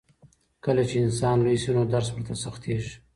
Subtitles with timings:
[0.65, 2.93] کله چې انسان لوی شي نو درس ورته سختېږي.